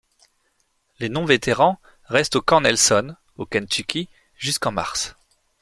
Les 0.99 1.09
non 1.09 1.25
vétérans 1.25 1.79
restent 2.05 2.35
au 2.37 2.41
camp 2.41 2.59
Nelson, 2.61 3.15
au 3.37 3.45
Kentucky 3.45 4.09
jusqu'en 4.35 4.71
mars. 4.71 5.15